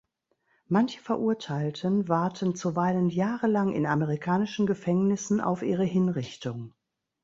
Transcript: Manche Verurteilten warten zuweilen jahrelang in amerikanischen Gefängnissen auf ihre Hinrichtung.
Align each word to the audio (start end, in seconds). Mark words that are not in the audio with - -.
Manche 0.67 0.99
Verurteilten 0.99 2.07
warten 2.09 2.55
zuweilen 2.55 3.09
jahrelang 3.09 3.71
in 3.71 3.85
amerikanischen 3.85 4.65
Gefängnissen 4.65 5.39
auf 5.39 5.61
ihre 5.61 5.85
Hinrichtung. 5.85 6.73